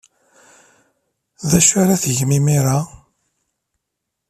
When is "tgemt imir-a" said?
2.03-2.77